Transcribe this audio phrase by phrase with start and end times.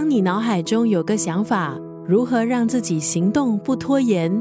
[0.00, 4.32] 当你脑海中有个想法，如何让自己行动不拖延？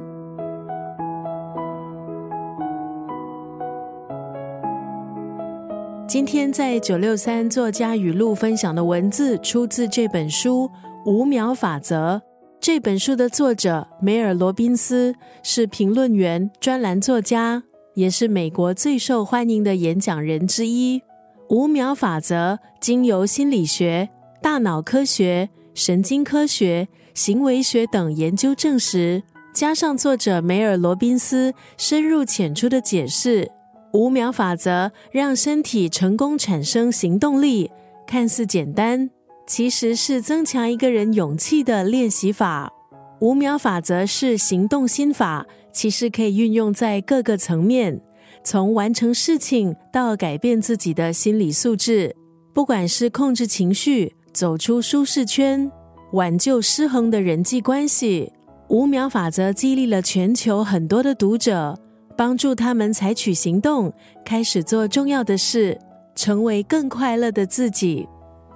[6.07, 10.71] 今天在九六三作家语录分享的文字，出自这本书
[11.11, 12.15] 《五秒法则》。
[12.61, 15.13] 这本书的作者梅尔·罗宾斯
[15.43, 17.61] 是评论员、专栏作家，
[17.95, 21.01] 也是美国最受欢迎的演讲人之一。
[21.49, 24.07] 五秒法则经由心理学、
[24.49, 29.21] 大脑科学、神经科学、行为学等研究证实，
[29.53, 33.47] 加上作者梅尔·罗宾斯深入浅出的解释。
[33.93, 37.69] 五秒法则让身体成功产生行动力，
[38.07, 39.11] 看似简单，
[39.45, 42.73] 其实是增强一个人勇气的练习法。
[43.19, 48.01] 五秒法则是行动心法，其实可以运用在各个层面，
[48.43, 52.15] 从完成事情到改变自己的心理素质。
[52.51, 55.71] 不管是控制情绪、走出舒适圈、
[56.13, 58.31] 挽救失衡的人际关系，
[58.69, 61.77] 五秒法则激励了全球很多的读者。
[62.17, 63.93] 帮助他们采取行动，
[64.25, 65.79] 开始做重要的事，
[66.15, 68.05] 成为更快乐的自己。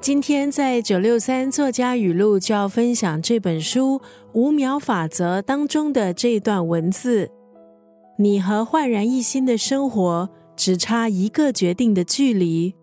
[0.02, 4.00] 今天在九六三作家语录就要分享这本书
[4.34, 7.32] 《五秒法则》当中的这一段文字：
[8.18, 12.76] 你和焕然一新的生活只差一个决定的距离。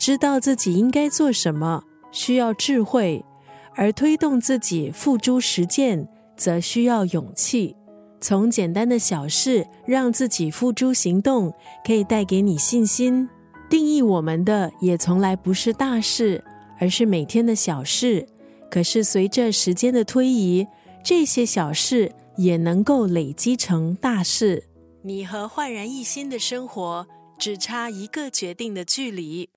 [0.00, 3.24] 知道自己应该做什么需要智慧，
[3.74, 7.74] 而推动自己付诸实践则需要勇气。
[8.20, 11.54] 从简单的小事让自己付诸行动，
[11.86, 13.28] 可以带给你信心。
[13.70, 16.42] 定义我们的也从来不是大事，
[16.80, 18.26] 而是每天的小事。
[18.70, 20.66] 可是随着时间的推移，
[21.04, 24.64] 这些小事也能够累积成大事。
[25.02, 27.06] 你和焕然一新的生活
[27.38, 29.46] 只差一个决定的距离。